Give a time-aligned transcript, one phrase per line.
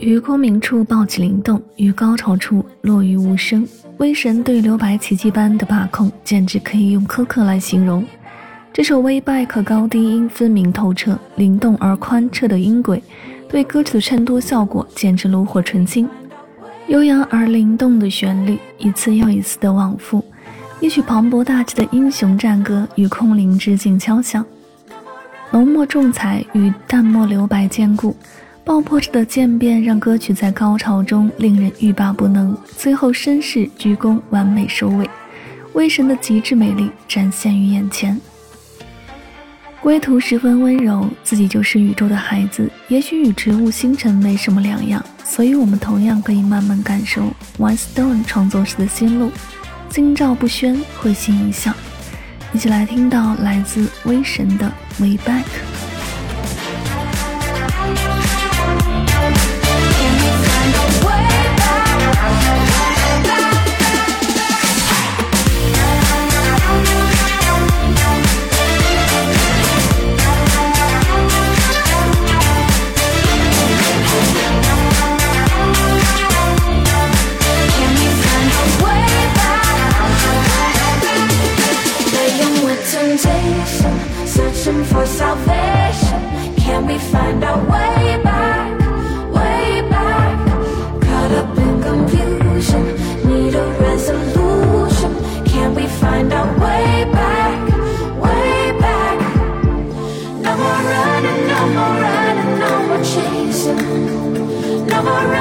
[0.00, 3.68] 于空明处抱起灵动，于高潮处落于无声。
[3.98, 8.02] 威神对留白奇迹般的把控，简直可以用苛刻来形容。
[8.72, 13.02] 这首《Way Back》高低音分明透彻，灵动而宽彻的音轨，
[13.46, 16.08] 对歌曲的衬托效果简直炉火纯青。
[16.86, 20.24] 悠扬而灵动的旋律，一次又一次的往复，
[20.80, 24.42] 一曲磅礴大气的英雄战歌与空灵之境交响，
[25.50, 28.16] 浓墨重彩与淡墨留白兼顾。
[28.64, 35.08] 爆破式的渐变让歌曲在高潮中令人欲罢不能，最后绅士鞠躬，完美收尾，
[35.72, 38.18] 威神的极致美丽展现于眼前。
[39.80, 47.22] 归途十分温柔，自己就是宇宙的孩子，也许与植物星辰没什么两样，所以我们同样可以慢慢感受
[47.58, 49.32] One Stone 创作时的心路，
[49.90, 51.72] 心照不宣，会心一笑。
[52.52, 55.79] 一起来听到来自威神的 Way Back。
[85.30, 86.20] Salvation.
[86.56, 88.78] Can we find our way back,
[89.36, 90.32] way back?
[91.06, 92.82] Caught up in confusion,
[93.28, 95.12] need a resolution.
[95.44, 97.58] Can we find our way back,
[98.24, 99.18] way back?
[100.44, 104.86] No more running, no more running, no more chasing.
[104.86, 105.39] No more running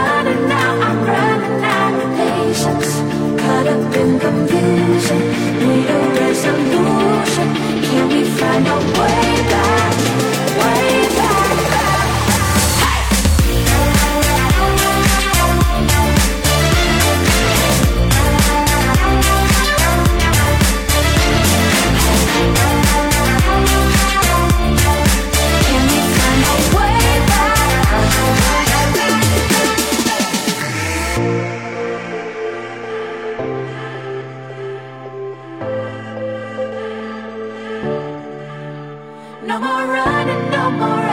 [39.49, 41.08] No more running, no more